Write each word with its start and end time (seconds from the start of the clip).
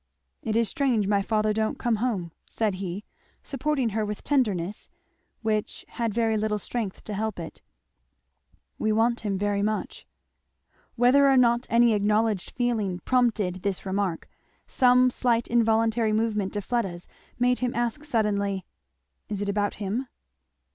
"It 0.41 0.55
is 0.55 0.67
strange 0.67 1.05
my 1.05 1.21
father 1.21 1.53
don't 1.53 1.77
come 1.77 1.97
home," 1.97 2.31
said 2.49 2.73
he, 2.81 3.03
supporting 3.43 3.89
her 3.89 4.03
with 4.03 4.23
tenderness 4.23 4.89
which 5.43 5.85
had 5.89 6.11
very 6.11 6.37
little 6.37 6.57
strength 6.57 7.03
to 7.03 7.13
help 7.13 7.37
it, 7.39 7.61
"we 8.79 8.91
want 8.91 9.19
him 9.19 9.37
very 9.37 9.61
much." 9.61 10.07
Whether 10.95 11.29
or 11.29 11.37
not 11.37 11.67
any 11.69 11.93
unacknowledged 11.93 12.49
feeling 12.49 12.97
prompted 13.05 13.61
this 13.61 13.85
remark, 13.85 14.27
some 14.65 15.11
slight 15.11 15.47
involuntary 15.47 16.13
movement 16.13 16.55
of 16.55 16.65
Fleda's 16.65 17.07
made 17.37 17.59
him 17.59 17.75
ask 17.75 18.03
suddenly, 18.03 18.65
"Is 19.29 19.39
it 19.39 19.49
about 19.49 19.75
him?" 19.75 20.07